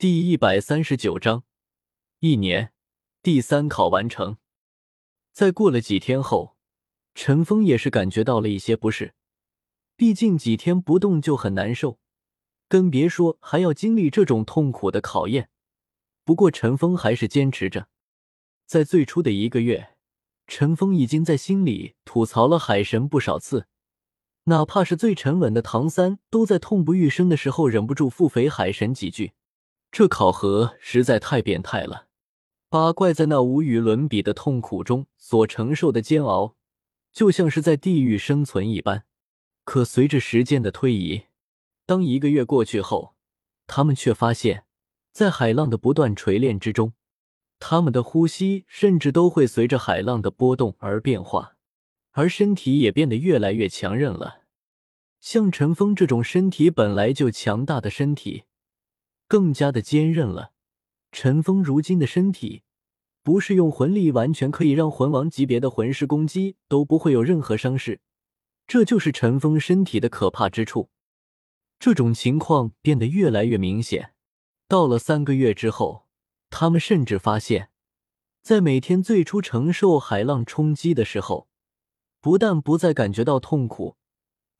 [0.00, 1.42] 第一百三十九章，
[2.20, 2.72] 一年
[3.20, 4.36] 第三考完成。
[5.32, 6.56] 在过了几天后，
[7.16, 9.16] 陈峰也是感觉到了一些不适，
[9.96, 11.98] 毕竟几天不动就很难受，
[12.68, 15.50] 更别说还要经历这种痛苦的考验。
[16.22, 17.88] 不过陈峰还是坚持着。
[18.66, 19.96] 在最初的一个月，
[20.46, 23.66] 陈峰已经在心里吐槽了海神不少次，
[24.44, 29.32] 哪怕是最沉稳的唐三，都在痛不欲生的时候忍不住腹诽海神几句。
[29.90, 32.06] 这考核实在太变态了！
[32.68, 36.54] 八怪在那无与伦比的痛苦中所承受的煎熬，
[37.12, 39.04] 就像是在地狱生存一般。
[39.64, 41.24] 可随着时间的推移，
[41.86, 43.14] 当一个月过去后，
[43.66, 44.64] 他们却发现，
[45.12, 46.92] 在海浪的不断锤炼之中，
[47.58, 51.56] 他们的呼吸甚至都会随着海浪的波动而变化，
[52.12, 54.42] 而身体也变得越来越强韧了。
[55.20, 58.44] 像陈峰这种身体本来就强大的身体。
[59.28, 60.52] 更加的坚韧了。
[61.12, 62.64] 陈峰如今的身体，
[63.22, 68.00] 不是用魂力完全可以让魂王级别的魂师攻击都不会有任何伤势，
[68.66, 70.90] 这就是陈峰身体的可怕之处。
[71.78, 74.14] 这种情况变得越来越明显。
[74.66, 76.06] 到了三个月之后，
[76.50, 77.70] 他们甚至发现，
[78.42, 81.48] 在每天最初承受海浪冲击的时候，
[82.20, 83.96] 不但不再感觉到痛苦，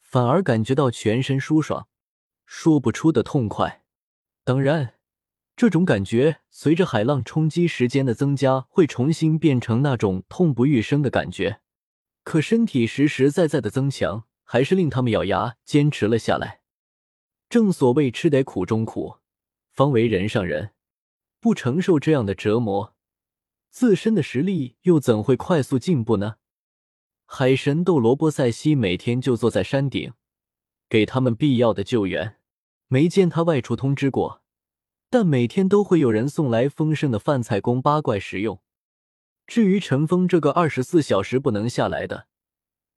[0.00, 1.88] 反而感觉到全身舒爽，
[2.46, 3.84] 说不出的痛快。
[4.48, 4.94] 当然，
[5.56, 11.60] 这种感觉随着海浪冲击时间的增加，会重新变成那种痛不欲生的感觉。
[12.24, 16.62] 可身体实实在在的增强，还是令他们咬牙坚持了下来。
[17.50, 19.16] 正所谓吃得苦中苦，
[19.70, 20.70] 方为人上人。
[21.40, 22.94] 不承受这样的折磨，
[23.68, 26.36] 自身的实力又怎会快速进步呢？
[27.26, 30.14] 海神斗罗波塞西每天就坐在山顶，
[30.88, 32.36] 给他们必要的救援。
[32.88, 34.42] 没见他外出通知过，
[35.10, 38.62] 但每天都会有人送来丰盛的饭菜供八怪食用。
[39.46, 42.28] 至于陈峰这个二十四小时不能下来的，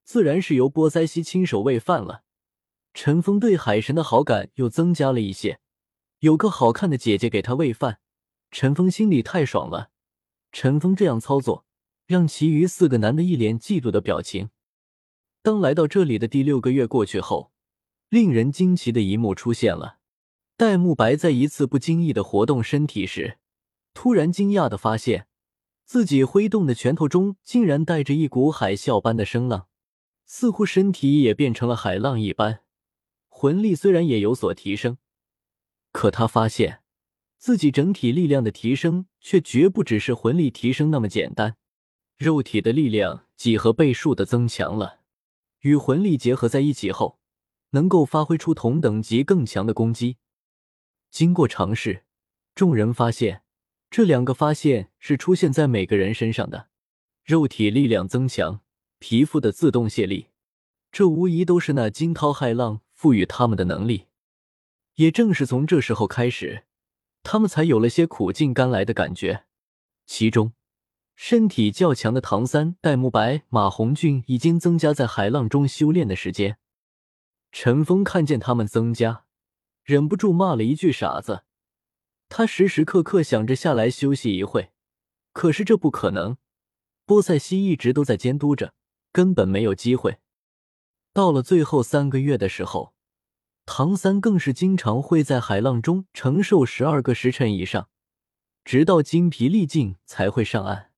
[0.06, 2.24] 自然是由波塞西亲手喂饭了。
[2.94, 5.60] 陈峰对海神的好感又增加了一些，
[6.20, 8.00] 有个好看的姐姐给他喂饭，
[8.50, 9.92] 陈峰心里太爽了。
[10.54, 11.66] 陈峰这样操作，
[12.06, 14.50] 让其余四个男的一脸嫉妒的表情。
[15.42, 17.52] 当来到这里的第六个月过去后。
[18.12, 20.00] 令人惊奇的一幕出现了，
[20.58, 23.38] 戴沐白在一次不经意的活动身体时，
[23.94, 25.28] 突然惊讶的发现
[25.86, 29.68] 自己挥动的拳头中竟然带着一股海啸般的声浪，
[30.26, 32.64] 似乎身体也变成了海浪一般。
[33.30, 34.98] 魂力虽然也有所提升，
[35.94, 36.82] 可他发现
[37.38, 41.56] 自己整体力量的提升却绝不只是魂力提升那么简单，
[42.18, 45.00] 肉体的力量几何倍数的增强了，
[45.62, 47.21] 与魂力结合在一起后。
[47.72, 50.18] 能够发挥出同等级更强的攻击。
[51.10, 52.04] 经过尝试，
[52.56, 53.44] 众人发现
[53.90, 56.70] 这两个发现是出现在每个人身上的：
[57.26, 58.62] 肉体力量增强，
[59.00, 60.28] 皮肤的自动卸力。
[60.92, 64.08] 这无疑都是那惊涛骇浪赋予他们的能力。
[64.96, 66.66] 也正是从这时候开始，
[67.24, 69.46] 他们才有了些苦尽甘来的感觉。
[70.06, 70.54] 其中，
[71.16, 76.58] 身体较强的唐三、戴沐白、马红俊已经增加在海浪中修炼的时间。
[77.52, 79.26] 陈峰看见他们增加，
[79.84, 81.44] 忍不住骂了一句“傻子”。
[82.30, 84.72] 他时时刻刻想着下来休息一会，
[85.34, 86.38] 可是这不可能。
[87.06, 88.74] 波塞西一直都在监督着，
[89.12, 90.20] 根本没有机会。
[91.14, 92.94] 到了最后三个月的时候，
[93.66, 97.90] 唐三更是经常会在海浪中承受十二个时辰以上，
[98.64, 100.92] 直到精疲力尽才会上岸，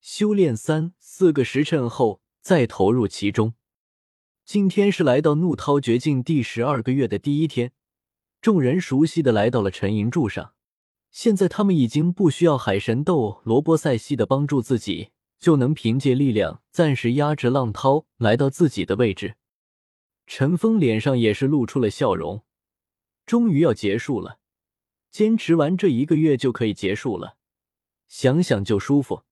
[0.00, 3.54] 修炼三四个时辰后再投入其中。
[4.44, 7.72] 今天是来到怒涛绝境第十二个月的第一天，
[8.40, 10.52] 众人熟悉的来到了沉银柱上。
[11.10, 19.36] 现在他们已经不需要海神斗罗波塞西的帮助，自己就能凭借力量暂时压制浪涛，来到自己的位置。
[20.26, 22.42] 陈峰脸上也是露出了笑容，
[23.24, 24.38] 终于要结束了，
[25.10, 27.36] 坚持完这一个月就可以结束了，
[28.08, 29.22] 想想就舒服。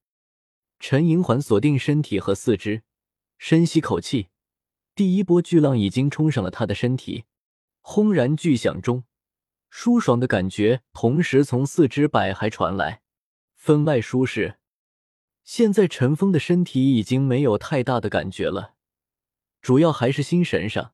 [0.79, 2.83] 陈银环锁定身体和四肢，
[3.39, 4.29] 深吸口气。
[5.01, 7.25] 第一波巨浪已经冲上了他的身体，
[7.81, 9.05] 轰然巨响中，
[9.71, 13.01] 舒爽的感觉同时从四肢百骸传来，
[13.55, 14.59] 分外舒适。
[15.43, 18.75] 现在陈峰的身体已经没有太大的感觉了，
[19.63, 20.93] 主要还是心神上，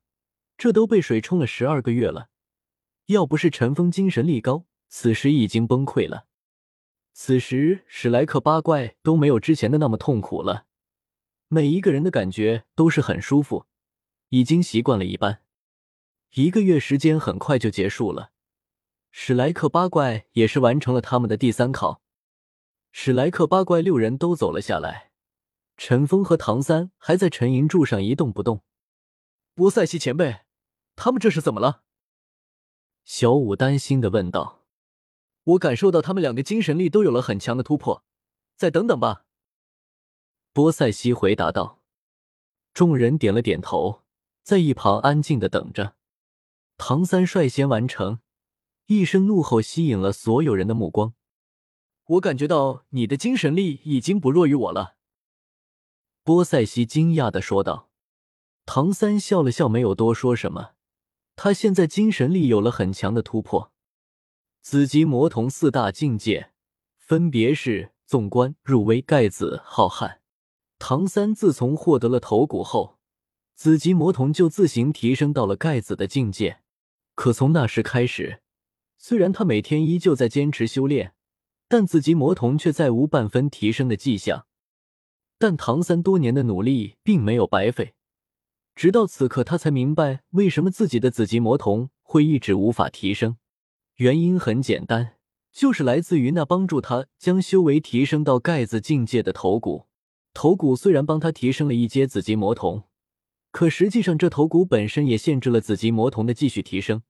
[0.57, 2.29] 这都被水冲了十二个月了，
[3.07, 6.27] 要不是陈峰精神力高，此时已经崩溃了。
[7.11, 10.67] 此时史莱克八怪都没有之前的那么痛苦了，
[11.49, 13.65] 每一个人的感觉都是很舒服。
[14.29, 15.41] 已经习惯了一般，
[16.33, 18.31] 一个月时间很快就结束了。
[19.11, 22.01] 史莱克八怪也是完成了他们的第三考。
[22.91, 25.11] 史莱克八怪六人都走了下来，
[25.77, 28.63] 陈峰和唐三还在沉银柱上一动不动。
[29.53, 30.41] 波塞西前辈，
[30.95, 31.83] 他们这是怎么了？
[33.05, 34.65] 小五担心的问道。
[35.43, 38.03] 我感受到他们两个精神力都有了很强的突破，
[38.57, 39.25] 再等等吧。
[40.51, 41.81] 波塞西回答道。
[42.73, 44.03] 众人点了点头，
[44.47, 45.97] 在一旁安静的等着。
[46.77, 48.21] 唐三率先完成，
[48.85, 51.13] 一声怒吼吸引了所有人的目光。
[52.05, 54.95] 我感觉到你的精神力已经不弱于我了。
[56.23, 57.89] 波塞西惊讶的说道。
[58.65, 60.75] 唐三笑了笑，没有多说什么。
[61.35, 63.73] 他现在精神力有了很强的突破。
[64.61, 66.53] 紫极魔童四大境界
[66.97, 70.19] 分别是纵观、入微、盖子、浩瀚。
[70.79, 72.96] 唐三自从获得了头骨后，
[73.57, 76.59] 紫极魔童就自行提升到了盖子的境界。
[77.15, 78.39] 可从那时开始，
[78.99, 81.15] 虽然他每天依旧在坚持修炼，
[81.67, 84.45] 但紫极魔童却再无半分提升的迹象。
[85.39, 87.95] 但唐三多年的努力并没有白费。
[88.75, 93.37] 直到此刻，他才明白为什么自己的紫极魔童会一直无法提升。
[93.95, 95.15] 原因很简单，
[95.51, 99.87] 就是来自于那帮助他将修为提升到盖子境界的头骨。
[100.35, 102.83] 头骨虽然帮他提升了一阶紫极魔童，
[103.57, 107.01] 可实际上这头骨本身也限制了紫极魔童的继续提升。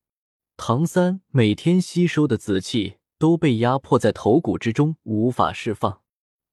[0.55, 5.99] 唐三每天吸收的紫气都被压迫在头骨之中，无法释放，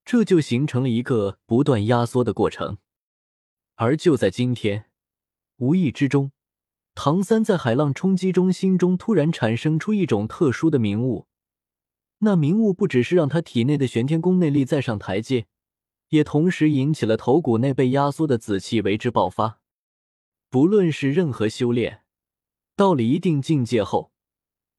[0.05, 2.79] 这就形成了一个不断压缩的过程。
[3.77, 4.87] 而就在今天。
[5.59, 6.33] 无意之中，
[6.97, 11.29] 唐三在海浪冲击中，心中突然产生出一种特殊的明悟。
[12.19, 15.47] 那明悟不只是让他体内的玄天宫内力再上台阶，
[16.09, 19.61] 也同时引起了头骨内被压缩的紫气为之爆发。
[20.55, 22.05] 不论是任何修炼，
[22.77, 24.13] 到了一定境界后，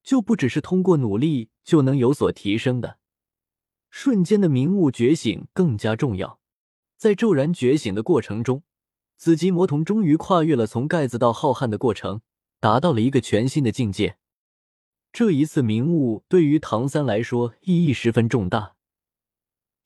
[0.02, 2.98] 就不只是通过努力就能有所提升的。
[3.90, 6.40] 瞬间的明悟觉醒更加重要，
[6.96, 8.64] 在骤然觉醒的过程中。
[9.18, 12.22] 紫极魔童终于跨越了从盖子到浩瀚的过程，
[12.62, 14.18] 达到了一个全新的境界。
[15.12, 18.76] 这一次明悟对于唐三来说意义十分重大。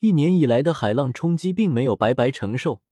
[0.01, 2.83] 一年以来的海浪冲击并没有白白承受，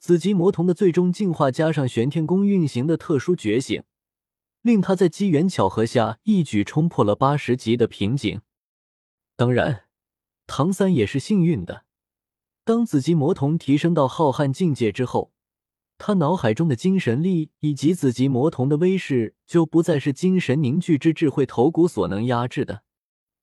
[0.00, 3.82] 紫极魔童的最终进化加上玄天宫运行的特殊觉醒，
[4.62, 8.40] 令他在机缘巧合下一举冲破了八十级的瓶颈。
[9.36, 9.84] 当然，
[10.46, 11.84] 唐三也是幸运的。
[12.64, 15.32] 当紫极魔童提升到浩瀚境界之后，
[15.98, 22.84] 他脑海中的精神力以及紫极魔童的威势，就不再是精神凝聚之智慧头骨所能压制的，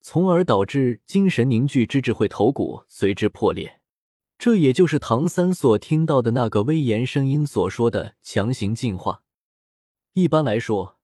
[0.01, 3.76] 从而导致精神凝聚之智慧头骨随之破裂。
[4.38, 9.24] 这也就是唐三所听到的那个威严声音所说的强行进化。
[10.13, 10.98] 一般来说，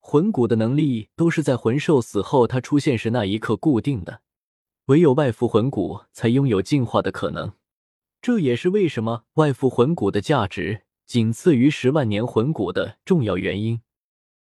[0.00, 4.20] 魂骨的能力都是在魂兽死后它出现时那一刻固定的，
[4.86, 7.52] 唯有外附魂骨才拥有进化的可能。
[8.20, 10.82] 这也是为什么外附魂骨的价值。
[11.06, 13.82] 仅次于十万年魂骨的重要原因。